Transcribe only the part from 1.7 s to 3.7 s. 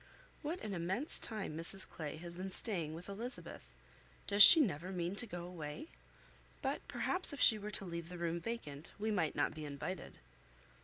Clay has been staying with Elizabeth!